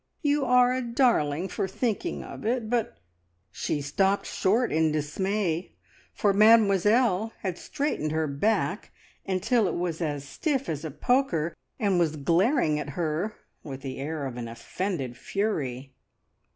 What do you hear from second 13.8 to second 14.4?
the air of